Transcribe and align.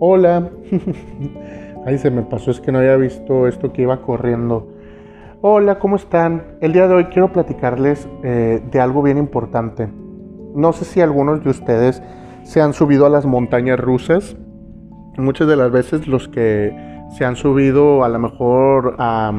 Hola. 0.00 0.50
Ahí 1.84 1.98
se 1.98 2.12
me 2.12 2.22
pasó, 2.22 2.52
es 2.52 2.60
que 2.60 2.70
no 2.70 2.78
había 2.78 2.96
visto 2.96 3.48
esto 3.48 3.72
que 3.72 3.82
iba 3.82 4.00
corriendo. 4.02 4.68
Hola, 5.40 5.80
¿cómo 5.80 5.96
están? 5.96 6.56
El 6.60 6.72
día 6.72 6.86
de 6.86 6.94
hoy 6.94 7.04
quiero 7.06 7.32
platicarles 7.32 8.08
eh, 8.22 8.62
de 8.70 8.80
algo 8.80 9.02
bien 9.02 9.18
importante. 9.18 9.88
No 10.54 10.72
sé 10.72 10.84
si 10.84 11.00
algunos 11.00 11.42
de 11.42 11.50
ustedes 11.50 12.00
se 12.44 12.60
han 12.60 12.74
subido 12.74 13.06
a 13.06 13.08
las 13.08 13.26
montañas 13.26 13.80
rusas. 13.80 14.36
Muchas 15.16 15.48
de 15.48 15.56
las 15.56 15.72
veces 15.72 16.06
los 16.06 16.28
que 16.28 16.72
se 17.16 17.24
han 17.24 17.34
subido 17.34 18.04
a 18.04 18.08
lo 18.08 18.20
mejor 18.20 18.94
a, 18.98 19.32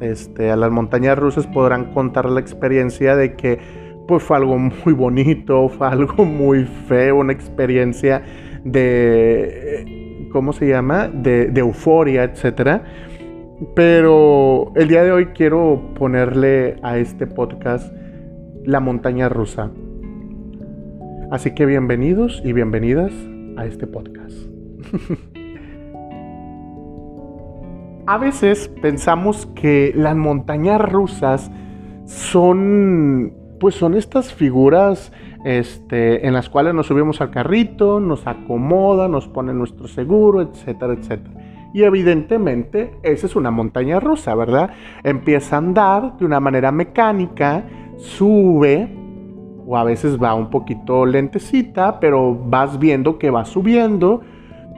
este, 0.00 0.50
a 0.50 0.56
las 0.56 0.72
montañas 0.72 1.16
rusas 1.16 1.46
podrán 1.46 1.92
contar 1.92 2.28
la 2.28 2.40
experiencia 2.40 3.14
de 3.14 3.36
que 3.36 3.60
pues 4.08 4.24
fue 4.24 4.38
algo 4.38 4.58
muy 4.58 4.92
bonito, 4.92 5.68
fue 5.68 5.86
algo 5.86 6.24
muy 6.24 6.64
feo, 6.64 7.18
una 7.18 7.32
experiencia 7.32 8.22
de, 8.72 10.28
¿cómo 10.32 10.52
se 10.52 10.68
llama? 10.68 11.08
De, 11.08 11.50
euforia, 11.56 12.24
etc. 12.24 12.82
Pero 13.74 14.72
el 14.76 14.88
día 14.88 15.02
de 15.02 15.12
hoy 15.12 15.26
quiero 15.26 15.94
ponerle 15.94 16.76
a 16.82 16.98
este 16.98 17.26
podcast 17.26 17.92
la 18.64 18.80
montaña 18.80 19.28
rusa. 19.28 19.70
Así 21.30 21.54
que 21.54 21.66
bienvenidos 21.66 22.40
y 22.44 22.52
bienvenidas 22.52 23.12
a 23.56 23.66
este 23.66 23.86
podcast. 23.86 24.36
a 28.06 28.18
veces 28.18 28.68
pensamos 28.80 29.46
que 29.54 29.92
las 29.94 30.16
montañas 30.16 30.80
rusas 30.80 31.50
son 32.06 33.34
pues 33.58 33.74
son 33.74 33.94
estas 33.94 34.32
figuras 34.32 35.12
este, 35.44 36.26
en 36.26 36.34
las 36.34 36.48
cuales 36.48 36.74
nos 36.74 36.86
subimos 36.86 37.20
al 37.20 37.30
carrito, 37.30 38.00
nos 38.00 38.26
acomoda, 38.26 39.08
nos 39.08 39.28
pone 39.28 39.52
nuestro 39.52 39.88
seguro, 39.88 40.42
etcétera, 40.42 40.94
etcétera. 40.94 41.34
Y 41.72 41.82
evidentemente 41.82 42.94
esa 43.02 43.26
es 43.26 43.36
una 43.36 43.50
montaña 43.50 44.00
rusa, 44.00 44.34
¿verdad? 44.34 44.70
Empieza 45.04 45.56
a 45.56 45.58
andar 45.58 46.16
de 46.16 46.24
una 46.24 46.40
manera 46.40 46.72
mecánica, 46.72 47.64
sube, 47.96 48.88
o 49.66 49.76
a 49.76 49.84
veces 49.84 50.20
va 50.20 50.34
un 50.34 50.48
poquito 50.48 51.04
lentecita, 51.04 52.00
pero 52.00 52.34
vas 52.34 52.78
viendo 52.78 53.18
que 53.18 53.30
va 53.30 53.44
subiendo, 53.44 54.22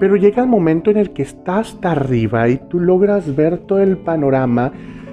pero 0.01 0.17
llega 0.17 0.43
el 0.43 0.49
momento 0.49 0.91
en 0.91 0.97
el 0.97 1.13
que 1.13 1.23
está 1.23 1.59
hasta 1.59 1.93
arriba 1.93 2.49
y 2.49 2.57
tú 2.69 2.81
logras 2.81 3.37
ver 3.37 3.59
todo 3.59 3.79
el 3.81 3.99
panorama 3.99 4.73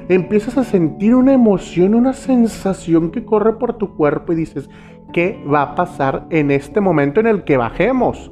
empiezas 0.09 0.57
a 0.57 0.63
sentir 0.63 1.15
una 1.15 1.33
emoción, 1.33 1.95
una 1.95 2.13
sensación 2.13 3.11
que 3.11 3.25
corre 3.25 3.53
por 3.53 3.77
tu 3.77 3.95
cuerpo 3.95 4.33
y 4.33 4.37
dices, 4.37 4.69
¿qué 5.13 5.43
va 5.51 5.61
a 5.61 5.75
pasar 5.75 6.27
en 6.29 6.51
este 6.51 6.81
momento 6.81 7.19
en 7.19 7.27
el 7.27 7.43
que 7.43 7.57
bajemos? 7.57 8.31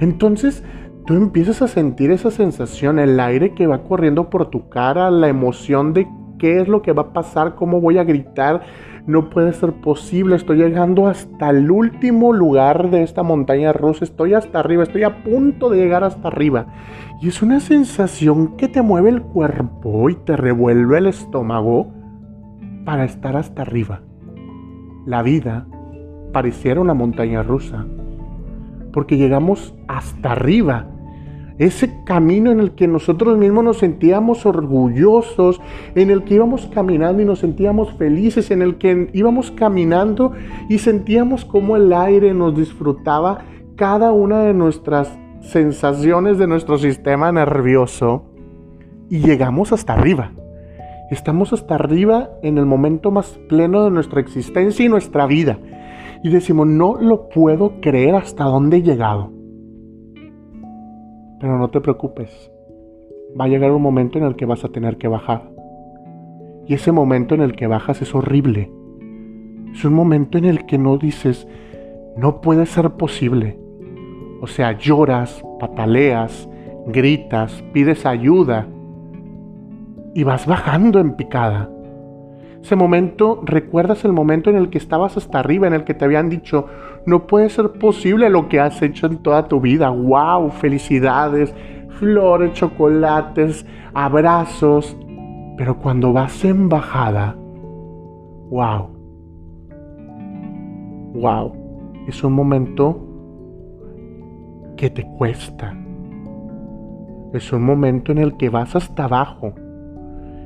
Entonces, 0.00 0.64
tú 1.06 1.14
empiezas 1.14 1.62
a 1.62 1.68
sentir 1.68 2.10
esa 2.10 2.30
sensación, 2.30 2.98
el 2.98 3.18
aire 3.20 3.54
que 3.54 3.66
va 3.66 3.84
corriendo 3.84 4.30
por 4.30 4.50
tu 4.50 4.68
cara, 4.68 5.10
la 5.10 5.28
emoción 5.28 5.92
de 5.92 6.08
qué 6.38 6.60
es 6.60 6.68
lo 6.68 6.82
que 6.82 6.92
va 6.92 7.02
a 7.02 7.12
pasar, 7.12 7.54
cómo 7.54 7.80
voy 7.80 7.98
a 7.98 8.04
gritar, 8.04 8.62
no 9.06 9.30
puede 9.30 9.52
ser 9.52 9.72
posible, 9.72 10.36
estoy 10.36 10.58
llegando 10.58 11.08
hasta 11.08 11.50
el 11.50 11.70
último 11.70 12.32
lugar 12.32 12.90
de 12.90 13.02
esta 13.02 13.22
montaña 13.22 13.72
rusa, 13.72 14.04
estoy 14.04 14.34
hasta 14.34 14.60
arriba, 14.60 14.84
estoy 14.84 15.02
a 15.02 15.24
punto 15.24 15.70
de 15.70 15.78
llegar 15.78 16.04
hasta 16.04 16.28
arriba. 16.28 16.66
Y 17.20 17.28
es 17.28 17.42
una 17.42 17.60
sensación 17.60 18.56
que 18.56 18.68
te 18.68 18.82
mueve 18.82 19.10
el 19.10 19.22
cuerpo 19.22 20.08
y 20.08 20.14
te 20.14 20.36
revuelve 20.36 20.98
el 20.98 21.06
estómago 21.06 21.92
para 22.84 23.04
estar 23.04 23.36
hasta 23.36 23.62
arriba. 23.62 24.02
La 25.04 25.22
vida 25.22 25.66
pareciera 26.32 26.80
una 26.80 26.94
montaña 26.94 27.42
rusa, 27.42 27.84
porque 28.92 29.16
llegamos 29.16 29.74
hasta 29.88 30.32
arriba 30.32 30.91
ese 31.58 32.02
camino 32.04 32.50
en 32.50 32.60
el 32.60 32.72
que 32.72 32.88
nosotros 32.88 33.36
mismos 33.38 33.64
nos 33.64 33.78
sentíamos 33.78 34.46
orgullosos, 34.46 35.60
en 35.94 36.10
el 36.10 36.24
que 36.24 36.34
íbamos 36.34 36.66
caminando 36.66 37.22
y 37.22 37.24
nos 37.24 37.40
sentíamos 37.40 37.92
felices, 37.94 38.50
en 38.50 38.62
el 38.62 38.76
que 38.76 39.08
íbamos 39.12 39.50
caminando 39.50 40.32
y 40.68 40.78
sentíamos 40.78 41.44
cómo 41.44 41.76
el 41.76 41.92
aire 41.92 42.34
nos 42.34 42.56
disfrutaba 42.56 43.44
cada 43.76 44.12
una 44.12 44.42
de 44.44 44.54
nuestras 44.54 45.18
sensaciones 45.40 46.38
de 46.38 46.46
nuestro 46.46 46.78
sistema 46.78 47.32
nervioso 47.32 48.24
y 49.08 49.20
llegamos 49.20 49.72
hasta 49.72 49.94
arriba. 49.94 50.32
Estamos 51.10 51.52
hasta 51.52 51.74
arriba 51.74 52.30
en 52.42 52.56
el 52.56 52.64
momento 52.64 53.10
más 53.10 53.38
pleno 53.48 53.84
de 53.84 53.90
nuestra 53.90 54.20
existencia 54.20 54.86
y 54.86 54.88
nuestra 54.88 55.26
vida. 55.26 55.58
Y 56.24 56.30
decimos, 56.30 56.66
no 56.66 56.94
lo 56.94 57.28
puedo 57.28 57.80
creer 57.80 58.14
hasta 58.14 58.44
dónde 58.44 58.78
he 58.78 58.82
llegado. 58.82 59.30
Pero 61.42 61.58
no 61.58 61.70
te 61.70 61.80
preocupes. 61.80 62.52
Va 63.38 63.46
a 63.46 63.48
llegar 63.48 63.72
un 63.72 63.82
momento 63.82 64.16
en 64.16 64.24
el 64.24 64.36
que 64.36 64.46
vas 64.46 64.64
a 64.64 64.68
tener 64.68 64.96
que 64.96 65.08
bajar. 65.08 65.50
Y 66.66 66.74
ese 66.74 66.92
momento 66.92 67.34
en 67.34 67.40
el 67.40 67.56
que 67.56 67.66
bajas 67.66 68.00
es 68.00 68.14
horrible. 68.14 68.70
Es 69.74 69.84
un 69.84 69.92
momento 69.92 70.38
en 70.38 70.44
el 70.44 70.66
que 70.66 70.78
no 70.78 70.98
dices, 70.98 71.48
no 72.16 72.40
puede 72.40 72.64
ser 72.64 72.90
posible. 72.90 73.58
O 74.40 74.46
sea, 74.46 74.78
lloras, 74.78 75.42
pataleas, 75.58 76.48
gritas, 76.86 77.64
pides 77.72 78.06
ayuda 78.06 78.68
y 80.14 80.22
vas 80.22 80.46
bajando 80.46 81.00
en 81.00 81.16
picada. 81.16 81.68
Ese 82.62 82.76
momento, 82.76 83.40
recuerdas 83.44 84.04
el 84.04 84.12
momento 84.12 84.48
en 84.48 84.54
el 84.54 84.70
que 84.70 84.78
estabas 84.78 85.16
hasta 85.16 85.40
arriba, 85.40 85.66
en 85.66 85.74
el 85.74 85.82
que 85.82 85.94
te 85.94 86.04
habían 86.04 86.28
dicho, 86.28 86.66
no 87.06 87.26
puede 87.26 87.48
ser 87.48 87.72
posible 87.72 88.30
lo 88.30 88.48
que 88.48 88.60
has 88.60 88.80
hecho 88.82 89.06
en 89.06 89.18
toda 89.18 89.48
tu 89.48 89.60
vida. 89.60 89.90
¡Wow! 89.90 90.50
Felicidades, 90.50 91.54
flores, 91.98 92.52
chocolates, 92.52 93.66
abrazos. 93.94 94.96
Pero 95.56 95.78
cuando 95.78 96.12
vas 96.12 96.44
en 96.44 96.68
bajada, 96.68 97.36
¡wow! 98.50 98.88
¡Wow! 101.14 101.52
Es 102.06 102.22
un 102.24 102.32
momento 102.32 103.00
que 104.76 104.90
te 104.90 105.06
cuesta. 105.18 105.76
Es 107.32 107.52
un 107.52 107.64
momento 107.64 108.12
en 108.12 108.18
el 108.18 108.36
que 108.36 108.48
vas 108.48 108.76
hasta 108.76 109.04
abajo 109.04 109.54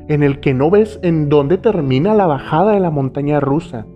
en 0.08 0.22
el 0.22 0.40
que 0.40 0.54
no 0.54 0.70
ves 0.70 1.00
en 1.02 1.28
dónde 1.28 1.58
termina 1.58 2.14
la 2.14 2.26
bajada 2.26 2.72
de 2.72 2.80
la 2.80 2.90
montaña 2.90 3.40
rusa, 3.40 3.86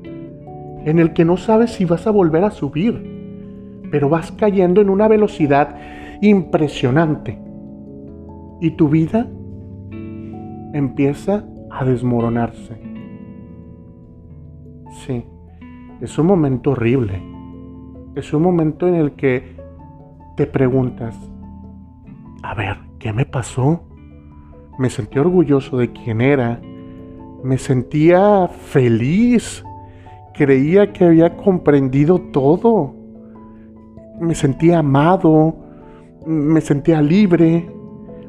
en 0.84 0.98
el 0.98 1.12
que 1.12 1.24
no 1.24 1.36
sabes 1.36 1.72
si 1.72 1.84
vas 1.84 2.06
a 2.06 2.10
volver 2.10 2.44
a 2.44 2.50
subir, 2.50 3.88
pero 3.91 4.08
vas 4.08 4.32
cayendo 4.32 4.80
en 4.80 4.91
una 4.91 5.08
velocidad 5.08 5.76
impresionante 6.20 7.38
y 8.60 8.70
tu 8.72 8.88
vida 8.88 9.28
empieza 10.72 11.44
a 11.70 11.84
desmoronarse. 11.84 12.80
Sí, 15.06 15.24
es 16.00 16.18
un 16.18 16.26
momento 16.26 16.72
horrible. 16.72 17.22
Es 18.14 18.32
un 18.32 18.42
momento 18.42 18.88
en 18.88 18.97
el 18.97 19.12
que 19.12 19.56
te 20.36 20.47
preguntas, 20.47 21.16
a 22.42 22.54
ver, 22.54 22.76
¿qué 22.98 23.12
me 23.12 23.24
pasó? 23.24 23.84
me 24.80 24.88
sentí 24.88 25.18
orgulloso 25.18 25.76
de 25.76 25.92
quién 25.92 26.22
era, 26.22 26.58
me 27.44 27.58
sentía 27.58 28.48
feliz, 28.48 29.62
creía 30.34 30.92
que 30.92 31.04
había 31.04 31.36
comprendido 31.36 32.18
todo, 32.18 32.94
me 34.21 34.34
sentía 34.34 34.80
amado, 34.80 35.54
me 36.27 36.60
sentía 36.60 37.00
libre, 37.00 37.71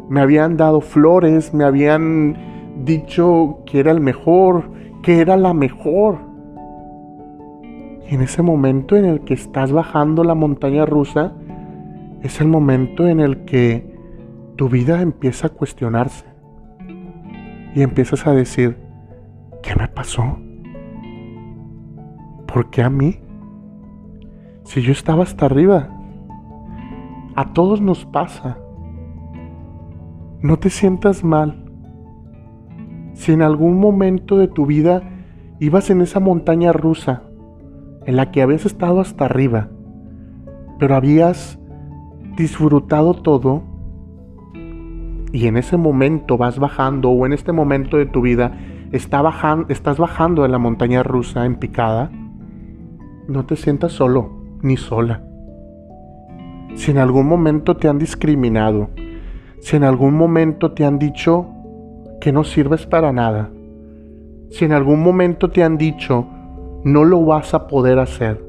me 0.09 0.21
habían 0.21 0.57
dado 0.57 0.81
flores, 0.81 1.53
me 1.53 1.63
habían 1.63 2.35
dicho 2.83 3.59
que 3.65 3.79
era 3.79 3.91
el 3.91 4.01
mejor, 4.01 4.63
que 5.03 5.19
era 5.19 5.37
la 5.37 5.53
mejor. 5.53 6.17
Y 8.09 8.15
en 8.15 8.21
ese 8.21 8.41
momento 8.41 8.97
en 8.97 9.05
el 9.05 9.21
que 9.21 9.33
estás 9.33 9.71
bajando 9.71 10.23
la 10.23 10.35
montaña 10.35 10.85
rusa, 10.85 11.33
es 12.23 12.39
el 12.41 12.47
momento 12.47 13.07
en 13.07 13.19
el 13.19 13.45
que 13.45 13.95
tu 14.55 14.69
vida 14.69 15.01
empieza 15.01 15.47
a 15.47 15.49
cuestionarse 15.49 16.25
y 17.73 17.81
empiezas 17.81 18.27
a 18.27 18.33
decir, 18.33 18.77
¿qué 19.63 19.75
me 19.75 19.87
pasó? 19.87 20.37
¿Por 22.53 22.69
qué 22.69 22.83
a 22.83 22.89
mí? 22.89 23.19
Si 24.63 24.81
yo 24.81 24.91
estaba 24.91 25.23
hasta 25.23 25.45
arriba. 25.45 25.89
A 27.35 27.53
todos 27.53 27.79
nos 27.79 28.05
pasa. 28.05 28.57
No 30.41 30.57
te 30.57 30.69
sientas 30.69 31.23
mal. 31.23 31.63
Si 33.13 33.31
en 33.31 33.41
algún 33.41 33.79
momento 33.79 34.37
de 34.37 34.49
tu 34.49 34.65
vida 34.65 35.01
ibas 35.59 35.89
en 35.89 36.01
esa 36.01 36.19
montaña 36.19 36.73
rusa 36.73 37.23
en 38.05 38.17
la 38.17 38.31
que 38.31 38.41
habías 38.41 38.65
estado 38.65 38.99
hasta 38.99 39.25
arriba, 39.25 39.69
pero 40.79 40.95
habías 40.95 41.59
disfrutado 42.35 43.13
todo, 43.13 43.63
y 45.31 45.47
en 45.47 45.55
ese 45.55 45.77
momento 45.77 46.37
vas 46.37 46.59
bajando 46.59 47.11
o 47.11 47.25
en 47.25 47.31
este 47.31 47.51
momento 47.53 47.97
de 47.97 48.07
tu 48.07 48.21
vida 48.21 48.57
está 48.91 49.23
estás 49.69 49.97
bajando 49.97 50.41
de 50.41 50.49
la 50.49 50.57
montaña 50.57 51.03
rusa 51.03 51.45
en 51.45 51.55
picada, 51.55 52.11
no 53.31 53.45
te 53.45 53.55
sientas 53.55 53.93
solo 53.93 54.29
ni 54.61 54.77
sola. 54.77 55.23
si 56.75 56.91
en 56.91 56.97
algún 56.99 57.27
momento 57.27 57.75
te 57.75 57.87
han 57.87 57.97
discriminado, 57.97 58.89
si 59.59 59.75
en 59.75 59.83
algún 59.83 60.13
momento 60.13 60.71
te 60.71 60.85
han 60.85 60.99
dicho 60.99 61.47
que 62.21 62.31
no 62.31 62.43
sirves 62.43 62.85
para 62.85 63.11
nada, 63.11 63.49
si 64.49 64.65
en 64.65 64.71
algún 64.71 65.01
momento 65.01 65.49
te 65.49 65.63
han 65.63 65.77
dicho 65.77 66.27
no 66.83 67.03
lo 67.03 67.25
vas 67.25 67.53
a 67.53 67.67
poder 67.67 67.99
hacer, 67.99 68.43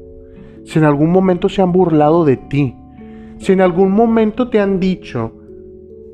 si 0.63 0.79
en 0.79 0.85
algún 0.85 1.11
momento 1.11 1.49
se 1.49 1.61
han 1.61 1.71
burlado 1.71 2.23
de 2.23 2.37
ti, 2.37 2.75
si 3.39 3.51
en 3.51 3.61
algún 3.61 3.91
momento 3.91 4.49
te 4.49 4.59
han 4.59 4.79
dicho 4.79 5.33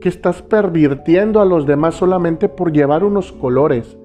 que 0.01 0.09
estás 0.09 0.41
pervirtiendo 0.41 1.41
a 1.41 1.45
los 1.45 1.67
demás 1.67 1.95
solamente 1.95 2.49
por 2.49 2.71
llevar 2.71 3.03
unos 3.03 3.31
colores, 3.31 3.98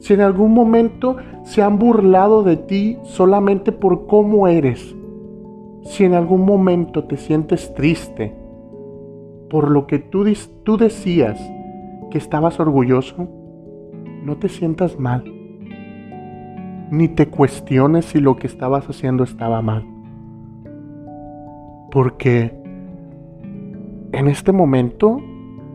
si 0.00 0.14
en 0.14 0.22
algún 0.22 0.52
momento 0.52 1.16
se 1.44 1.62
han 1.62 1.78
burlado 1.78 2.42
de 2.42 2.56
ti 2.56 2.98
solamente 3.02 3.70
por 3.70 4.06
cómo 4.06 4.48
eres, 4.48 4.96
si 5.82 6.04
en 6.04 6.14
algún 6.14 6.44
momento 6.44 7.04
te 7.04 7.16
sientes 7.16 7.72
triste 7.74 8.34
por 9.48 9.70
lo 9.70 9.86
que 9.86 9.98
tú, 9.98 10.24
tú 10.62 10.76
decías 10.76 11.38
que 12.10 12.18
estabas 12.18 12.58
orgulloso, 12.60 13.28
no 14.24 14.36
te 14.36 14.48
sientas 14.48 14.98
mal, 14.98 15.24
ni 16.90 17.08
te 17.08 17.28
cuestiones 17.28 18.06
si 18.06 18.20
lo 18.20 18.36
que 18.36 18.46
estabas 18.46 18.88
haciendo 18.88 19.22
estaba 19.22 19.60
mal. 19.60 19.84
Porque 21.90 22.58
en 24.12 24.28
este 24.28 24.52
momento 24.52 25.20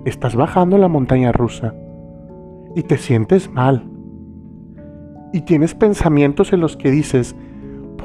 estás 0.05 0.35
bajando 0.35 0.77
la 0.77 0.87
montaña 0.87 1.31
rusa 1.31 1.75
y 2.75 2.83
te 2.83 2.97
sientes 2.97 3.51
mal. 3.51 3.94
Y 5.35 5.41
tienes 5.41 5.75
pensamientos 5.75 6.53
en 6.53 6.61
los 6.61 6.77
que 6.77 6.89
dices, 6.89 7.35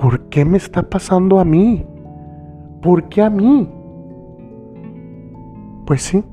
¿por 0.00 0.22
qué 0.30 0.44
me 0.44 0.56
está 0.56 0.90
pasando 0.90 1.38
a 1.38 1.44
mí? 1.44 1.86
¿Por 2.82 3.08
qué 3.08 3.22
a 3.22 3.30
mí? 3.30 3.70
Pues 5.86 6.02
sí, 6.02 6.24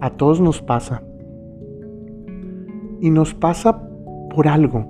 a 0.00 0.10
todos 0.10 0.40
nos 0.40 0.60
pasa. 0.62 1.04
Y 3.00 3.10
nos 3.10 3.34
pasa 3.34 3.88
por 4.34 4.48
algo. 4.48 4.84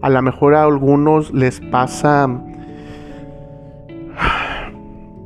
A 0.00 0.08
lo 0.08 0.22
mejor 0.22 0.54
a 0.54 0.62
algunos 0.62 1.34
les 1.34 1.60
pasa 1.60 2.26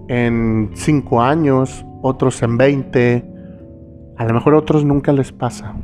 en 0.09 0.71
cinco 0.75 1.23
años, 1.23 1.87
otros 2.03 2.43
en 2.43 2.57
20, 2.57 3.25
a 4.17 4.25
lo 4.25 4.35
mejor 4.35 4.55
a 4.55 4.59
otros 4.59 4.85
nunca 4.85 5.13
les 5.13 5.31
pasa. 5.31 5.77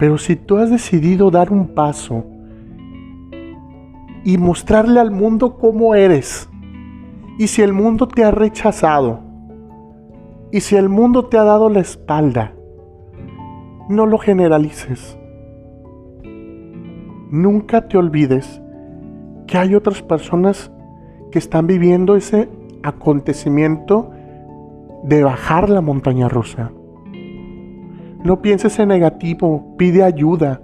Pero 0.00 0.16
si 0.16 0.34
tú 0.34 0.56
has 0.56 0.70
decidido 0.70 1.30
dar 1.30 1.52
un 1.52 1.68
paso 1.68 2.24
y 4.24 4.38
mostrarle 4.38 4.98
al 4.98 5.10
mundo 5.10 5.58
cómo 5.58 5.94
eres, 5.94 6.48
y 7.38 7.46
si 7.48 7.60
el 7.60 7.74
mundo 7.74 8.08
te 8.08 8.24
ha 8.24 8.30
rechazado, 8.30 9.20
y 10.50 10.60
si 10.60 10.76
el 10.76 10.88
mundo 10.88 11.26
te 11.26 11.36
ha 11.36 11.44
dado 11.44 11.68
la 11.68 11.80
espalda, 11.80 12.54
no 13.90 14.06
lo 14.06 14.16
generalices. 14.16 15.18
Nunca 17.30 17.86
te 17.86 17.98
olvides 17.98 18.62
que 19.46 19.58
hay 19.58 19.74
otras 19.74 20.00
personas 20.00 20.72
que 21.30 21.38
están 21.38 21.66
viviendo 21.66 22.16
ese 22.16 22.48
acontecimiento 22.82 24.10
de 25.04 25.22
bajar 25.24 25.68
la 25.68 25.82
montaña 25.82 26.26
rusa. 26.26 26.72
No 28.22 28.42
pienses 28.42 28.78
en 28.78 28.88
negativo, 28.88 29.74
pide 29.78 30.02
ayuda. 30.02 30.60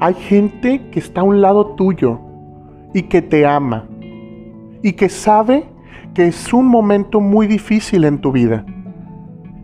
Hay 0.00 0.14
gente 0.14 0.90
que 0.90 0.98
está 0.98 1.20
a 1.20 1.24
un 1.24 1.40
lado 1.40 1.74
tuyo 1.76 2.18
y 2.92 3.02
que 3.02 3.22
te 3.22 3.46
ama 3.46 3.86
y 4.82 4.92
que 4.92 5.08
sabe 5.08 5.66
que 6.14 6.26
es 6.26 6.52
un 6.52 6.66
momento 6.66 7.20
muy 7.20 7.46
difícil 7.46 8.04
en 8.04 8.20
tu 8.20 8.32
vida 8.32 8.66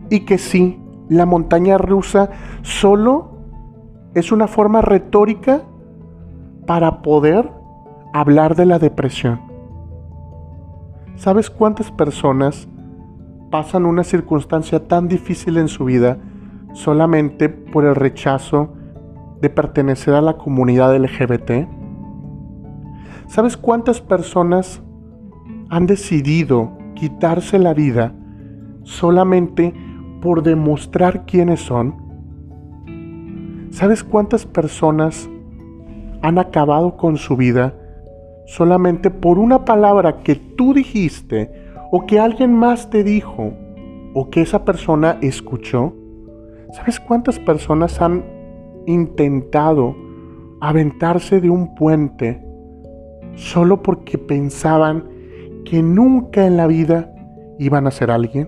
y 0.09 0.21
que 0.21 0.37
sí, 0.37 0.79
la 1.09 1.25
montaña 1.25 1.77
rusa 1.77 2.29
solo 2.61 3.31
es 4.13 4.31
una 4.31 4.47
forma 4.47 4.81
retórica 4.81 5.63
para 6.65 7.01
poder 7.01 7.51
hablar 8.13 8.55
de 8.55 8.65
la 8.65 8.79
depresión. 8.79 9.41
¿Sabes 11.15 11.49
cuántas 11.49 11.91
personas 11.91 12.67
pasan 13.49 13.85
una 13.85 14.03
circunstancia 14.03 14.87
tan 14.87 15.07
difícil 15.07 15.57
en 15.57 15.67
su 15.67 15.85
vida 15.85 16.17
solamente 16.73 17.49
por 17.49 17.85
el 17.85 17.95
rechazo 17.95 18.73
de 19.41 19.49
pertenecer 19.49 20.13
a 20.13 20.21
la 20.21 20.37
comunidad 20.37 20.95
LGBT? 20.95 21.67
¿Sabes 23.27 23.57
cuántas 23.57 24.01
personas 24.01 24.81
han 25.69 25.87
decidido 25.87 26.77
quitarse 26.95 27.57
la 27.59 27.73
vida 27.73 28.13
solamente 28.83 29.73
por 30.21 30.43
demostrar 30.43 31.25
quiénes 31.25 31.61
son? 31.61 31.95
¿Sabes 33.71 34.03
cuántas 34.03 34.45
personas 34.45 35.29
han 36.21 36.37
acabado 36.37 36.97
con 36.97 37.17
su 37.17 37.37
vida 37.37 37.73
solamente 38.47 39.09
por 39.09 39.39
una 39.39 39.63
palabra 39.63 40.23
que 40.23 40.35
tú 40.35 40.73
dijiste 40.73 41.49
o 41.89 42.05
que 42.05 42.19
alguien 42.19 42.53
más 42.53 42.89
te 42.89 43.03
dijo 43.03 43.53
o 44.13 44.29
que 44.29 44.41
esa 44.41 44.65
persona 44.65 45.17
escuchó? 45.21 45.93
¿Sabes 46.71 46.99
cuántas 46.99 47.37
personas 47.39 48.01
han 48.01 48.23
intentado 48.85 49.95
aventarse 50.61 51.41
de 51.41 51.49
un 51.49 51.75
puente 51.75 52.41
solo 53.35 53.81
porque 53.81 54.17
pensaban 54.17 55.03
que 55.65 55.83
nunca 55.83 56.45
en 56.45 56.55
la 56.55 56.67
vida 56.67 57.13
iban 57.59 57.87
a 57.87 57.91
ser 57.91 58.09
alguien? 58.09 58.47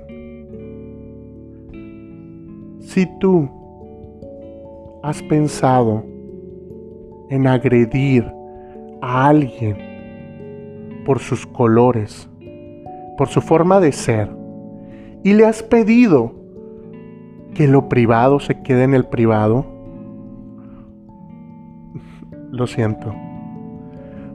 Si 2.79 3.07
tú 3.19 3.49
has 5.03 5.21
pensado 5.23 6.05
en 7.29 7.45
agredir 7.45 8.25
a 9.01 9.27
alguien 9.27 9.77
por 11.05 11.19
sus 11.19 11.45
colores, 11.45 12.29
por 13.17 13.27
su 13.27 13.41
forma 13.41 13.81
de 13.81 13.91
ser, 13.91 14.29
y 15.23 15.33
le 15.33 15.45
has 15.45 15.61
pedido 15.61 16.42
que 17.53 17.67
lo 17.67 17.89
privado 17.89 18.39
se 18.39 18.61
quede 18.61 18.83
en 18.83 18.93
el 18.93 19.05
privado, 19.05 19.65
lo 22.51 22.67
siento. 22.67 23.13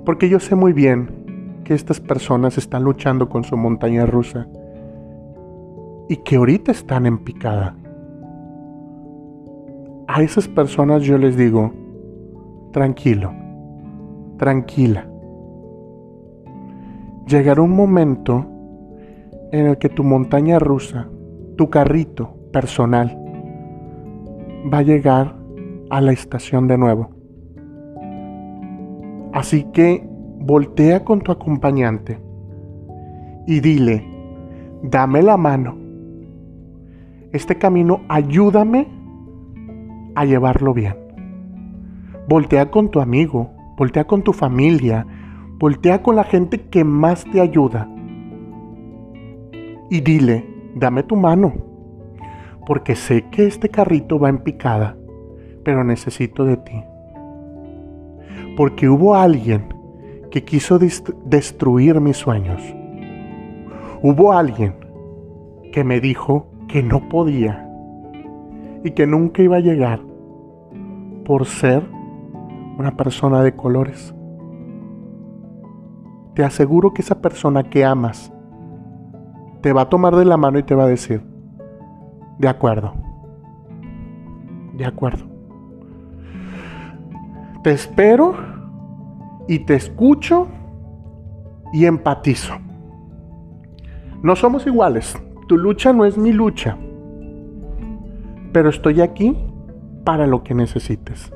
Porque 0.05 0.29
yo 0.29 0.41
sé 0.41 0.55
muy 0.55 0.73
bien 0.73 1.61
que 1.65 1.75
estas 1.75 2.01
personas 2.01 2.59
están 2.59 2.85
luchando 2.85 3.29
con 3.29 3.45
su 3.45 3.57
montaña 3.57 4.07
rusa 4.07 4.47
y 6.09 6.17
que 6.19 6.37
ahorita 6.37 6.73
están 6.73 7.07
en 7.07 7.19
picada. 7.19 7.75
A 10.07 10.23
esas 10.23 10.49
personas 10.49 11.03
yo 11.03 11.19
les 11.19 11.37
digo, 11.37 11.73
tranquilo, 12.73 13.33
tranquila 14.39 15.07
llegará 17.29 17.61
un 17.61 17.77
momento 17.77 18.47
en 19.53 19.67
el 19.67 19.79
que 19.79 19.89
tu 19.89 20.03
montaña 20.03 20.59
rusa, 20.59 21.09
tu 21.57 21.69
carrito 21.69 22.38
personal, 22.59 23.17
va 24.73 24.79
a 24.79 24.83
llegar 24.83 25.37
a 25.91 26.01
la 26.01 26.11
estación 26.11 26.67
de 26.67 26.77
nuevo. 26.77 27.11
Así 29.33 29.63
que 29.73 30.05
voltea 30.41 31.05
con 31.05 31.21
tu 31.21 31.31
acompañante 31.31 32.19
y 33.47 33.61
dile, 33.61 34.05
dame 34.83 35.23
la 35.23 35.37
mano. 35.37 35.77
Este 37.33 37.57
camino 37.57 38.01
ayúdame 38.09 38.89
a 40.17 40.25
llevarlo 40.25 40.75
bien. 40.75 40.97
Voltea 42.29 42.73
con 42.73 42.91
tu 42.91 43.01
amigo, 43.01 43.51
voltea 43.77 44.05
con 44.05 44.23
tu 44.23 44.33
familia, 44.33 45.07
Voltea 45.61 46.05
con 46.05 46.15
la 46.15 46.23
gente 46.23 46.69
que 46.71 46.85
más 46.85 47.25
te 47.25 47.41
ayuda 47.41 47.89
y 49.91 50.01
dile, 50.01 50.47
dame 50.77 51.03
tu 51.03 51.17
mano, 51.17 51.53
porque 52.69 52.95
sé 52.95 53.25
que 53.31 53.47
este 53.47 53.71
carrito 53.71 54.21
va 54.21 54.29
en 54.29 54.39
picada, 54.39 54.97
pero 55.65 55.83
necesito 55.83 56.45
de 56.45 56.59
ti. 56.59 56.85
Porque 58.57 58.89
hubo 58.89 59.17
alguien 59.17 59.75
que 60.31 60.45
quiso 60.45 60.79
destruir 60.79 62.01
mis 62.01 62.19
sueños. 62.19 62.63
Hubo 64.03 64.33
alguien 64.33 64.75
que 65.73 65.83
me 65.83 65.99
dijo 65.99 66.47
que 66.69 66.83
no 66.85 67.09
podía 67.09 67.69
y 68.85 68.93
que 68.93 69.09
nunca 69.09 69.43
iba 69.43 69.57
a 69.57 69.61
llegar 69.61 70.01
por 71.25 71.47
ser 71.47 71.83
una 72.79 72.97
persona 72.97 73.43
de 73.43 73.57
colores 73.57 74.15
te 76.39 76.45
aseguro 76.45 76.95
que 76.95 77.03
esa 77.03 77.21
persona 77.21 77.65
que 77.65 77.85
amas 77.85 78.33
te 79.61 79.73
va 79.73 79.83
a 79.83 79.89
tomar 79.89 80.15
de 80.15 80.25
la 80.25 80.37
mano 80.37 80.61
y 80.61 80.63
te 80.63 80.77
va 80.77 80.85
a 80.85 80.87
decir, 80.87 81.21
de 82.39 82.49
acuerdo, 82.49 82.95
de 84.75 84.85
acuerdo. 84.85 85.25
Te 87.63 87.73
espero 87.73 88.35
y 89.49 89.61
te 89.61 89.75
escucho 89.75 90.49
y 91.73 91.87
empatizo. 91.87 92.55
No 94.23 94.37
somos 94.37 94.67
iguales. 94.67 95.17
Tu 95.49 95.57
lucha 95.57 95.93
no 95.93 96.05
es 96.05 96.19
mi 96.19 96.33
lucha. 96.33 96.77
Pero 98.53 98.69
estoy 98.69 99.01
aquí 99.01 99.37
para 100.05 100.27
lo 100.27 100.43
que 100.43 100.55
necesites. 100.55 101.33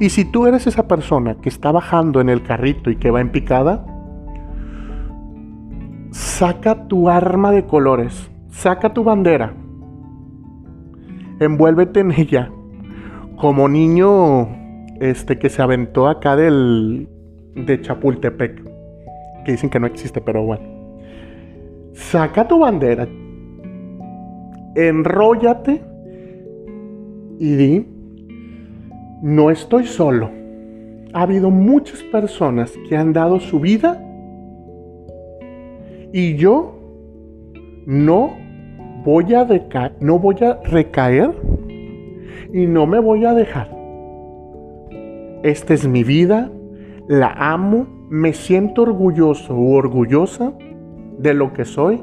Y 0.00 0.10
si 0.10 0.24
tú 0.24 0.46
eres 0.46 0.66
esa 0.66 0.86
persona 0.86 1.36
que 1.36 1.48
está 1.48 1.72
bajando 1.72 2.20
en 2.20 2.28
el 2.28 2.42
carrito 2.42 2.90
y 2.90 2.96
que 2.96 3.10
va 3.10 3.20
en 3.20 3.32
picada, 3.32 3.84
saca 6.10 6.86
tu 6.86 7.08
arma 7.08 7.50
de 7.50 7.66
colores, 7.66 8.30
saca 8.48 8.92
tu 8.94 9.02
bandera, 9.02 9.54
envuélvete 11.40 12.00
en 12.00 12.12
ella, 12.12 12.50
como 13.36 13.68
niño 13.68 14.48
este 15.00 15.38
que 15.38 15.48
se 15.48 15.62
aventó 15.62 16.08
acá 16.08 16.36
del 16.36 17.08
de 17.54 17.80
Chapultepec, 17.80 18.62
que 19.44 19.52
dicen 19.52 19.70
que 19.70 19.80
no 19.80 19.86
existe, 19.86 20.20
pero 20.20 20.44
bueno. 20.44 20.64
Saca 21.92 22.46
tu 22.46 22.60
bandera, 22.60 23.08
enróllate 24.74 25.82
y 27.38 27.54
di, 27.54 27.86
no 29.22 29.50
estoy 29.50 29.86
solo. 29.86 30.30
Ha 31.12 31.22
habido 31.22 31.50
muchas 31.50 32.02
personas 32.04 32.72
que 32.88 32.96
han 32.96 33.12
dado 33.12 33.40
su 33.40 33.60
vida 33.60 34.04
y 36.12 36.36
yo 36.36 36.78
no 37.86 38.36
voy 39.08 39.32
a 39.32 39.46
no 40.00 40.18
voy 40.18 40.36
a 40.42 40.60
recaer 40.64 41.30
y 42.52 42.66
no 42.66 42.84
me 42.84 43.00
voy 43.00 43.24
a 43.24 43.32
dejar. 43.32 43.74
Esta 45.42 45.72
es 45.72 45.88
mi 45.88 46.04
vida, 46.04 46.50
la 47.06 47.32
amo, 47.32 47.86
me 48.10 48.34
siento 48.34 48.82
orgulloso 48.82 49.54
u 49.56 49.72
orgullosa 49.72 50.52
de 51.18 51.32
lo 51.32 51.54
que 51.54 51.64
soy 51.64 52.02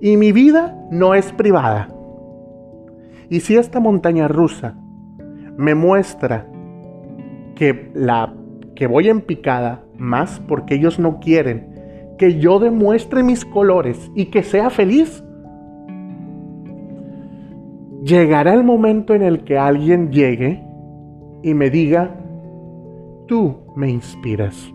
y 0.00 0.16
mi 0.16 0.32
vida 0.32 0.88
no 0.90 1.12
es 1.12 1.32
privada. 1.32 1.88
Y 3.28 3.40
si 3.40 3.58
esta 3.58 3.78
montaña 3.78 4.26
rusa 4.26 4.74
me 5.58 5.74
muestra 5.74 6.46
que 7.54 7.90
la 7.92 8.32
que 8.74 8.86
voy 8.86 9.10
en 9.10 9.20
picada 9.20 9.84
más 9.98 10.40
porque 10.48 10.76
ellos 10.76 10.98
no 10.98 11.20
quieren 11.20 11.74
que 12.16 12.38
yo 12.38 12.58
demuestre 12.58 13.22
mis 13.22 13.44
colores 13.44 14.10
y 14.14 14.26
que 14.26 14.42
sea 14.42 14.70
feliz, 14.70 15.22
llegará 18.06 18.54
el 18.54 18.62
momento 18.62 19.14
en 19.14 19.22
el 19.22 19.42
que 19.42 19.58
alguien 19.58 20.12
llegue 20.12 20.62
y 21.42 21.54
me 21.54 21.70
diga, 21.70 22.16
tú 23.26 23.56
me 23.74 23.90
inspiras. 23.90 24.72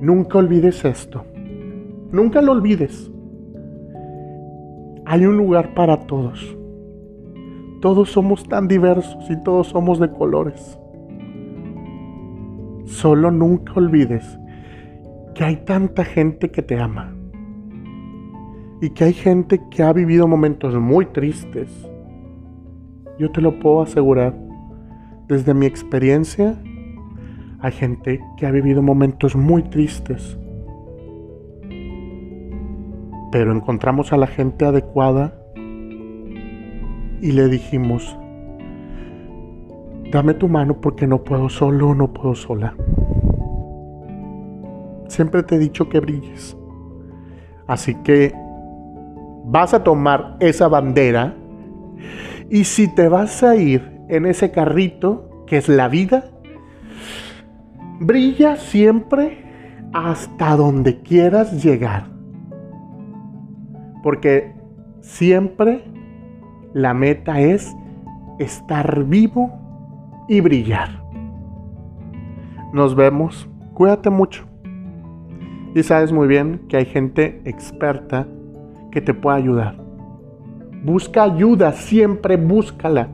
Nunca 0.00 0.38
olvides 0.38 0.84
esto. 0.86 1.24
Nunca 2.10 2.40
lo 2.40 2.52
olvides. 2.52 3.10
Hay 5.04 5.26
un 5.26 5.36
lugar 5.36 5.74
para 5.74 6.06
todos. 6.06 6.56
Todos 7.82 8.10
somos 8.10 8.48
tan 8.48 8.68
diversos 8.68 9.30
y 9.30 9.36
todos 9.42 9.68
somos 9.68 10.00
de 10.00 10.10
colores. 10.10 10.78
Solo 12.84 13.30
nunca 13.30 13.74
olvides 13.74 14.38
que 15.34 15.44
hay 15.44 15.56
tanta 15.56 16.04
gente 16.04 16.50
que 16.50 16.62
te 16.62 16.78
ama 16.78 17.15
y 18.80 18.90
que 18.90 19.04
hay 19.04 19.12
gente 19.12 19.60
que 19.70 19.82
ha 19.82 19.92
vivido 19.92 20.28
momentos 20.28 20.74
muy 20.74 21.06
tristes. 21.06 21.70
Yo 23.18 23.30
te 23.30 23.40
lo 23.40 23.58
puedo 23.58 23.82
asegurar. 23.82 24.36
Desde 25.28 25.54
mi 25.54 25.66
experiencia, 25.66 26.60
hay 27.60 27.72
gente 27.72 28.20
que 28.36 28.46
ha 28.46 28.50
vivido 28.50 28.82
momentos 28.82 29.34
muy 29.34 29.62
tristes. 29.62 30.38
Pero 33.32 33.52
encontramos 33.52 34.12
a 34.12 34.16
la 34.16 34.26
gente 34.26 34.66
adecuada 34.66 35.36
y 37.20 37.32
le 37.32 37.48
dijimos, 37.48 38.16
dame 40.12 40.34
tu 40.34 40.48
mano 40.48 40.80
porque 40.80 41.06
no 41.06 41.24
puedo 41.24 41.48
solo, 41.48 41.94
no 41.94 42.12
puedo 42.12 42.34
sola. 42.34 42.76
Siempre 45.08 45.42
te 45.42 45.56
he 45.56 45.58
dicho 45.58 45.88
que 45.88 46.00
brilles. 46.00 46.56
Así 47.66 47.94
que 47.96 48.32
vas 49.46 49.72
a 49.72 49.84
tomar 49.84 50.36
esa 50.40 50.68
bandera 50.68 51.34
y 52.50 52.64
si 52.64 52.92
te 52.92 53.08
vas 53.08 53.42
a 53.42 53.56
ir 53.56 54.00
en 54.08 54.26
ese 54.26 54.50
carrito 54.50 55.44
que 55.46 55.56
es 55.56 55.68
la 55.68 55.88
vida, 55.88 56.24
brilla 58.00 58.56
siempre 58.56 59.44
hasta 59.92 60.56
donde 60.56 61.00
quieras 61.00 61.62
llegar. 61.64 62.08
Porque 64.02 64.52
siempre 65.00 65.84
la 66.72 66.92
meta 66.92 67.40
es 67.40 67.74
estar 68.38 69.04
vivo 69.04 69.52
y 70.28 70.40
brillar. 70.40 71.02
Nos 72.72 72.94
vemos. 72.94 73.48
Cuídate 73.74 74.10
mucho. 74.10 74.44
Y 75.74 75.82
sabes 75.82 76.12
muy 76.12 76.26
bien 76.26 76.62
que 76.68 76.78
hay 76.78 76.86
gente 76.86 77.42
experta 77.44 78.26
que 78.96 79.02
te 79.02 79.12
pueda 79.12 79.36
ayudar. 79.36 79.76
Busca 80.82 81.24
ayuda, 81.24 81.72
siempre 81.72 82.38
búscala. 82.38 83.08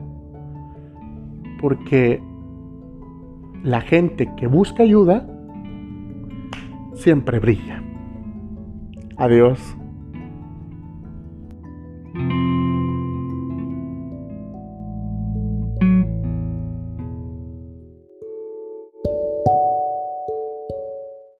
Porque 1.59 2.23
la 3.63 3.81
gente 3.81 4.33
que 4.37 4.47
busca 4.47 4.83
ayuda 4.83 5.27
siempre 6.93 7.37
brilla. 7.39 7.83
Adiós. 9.17 9.59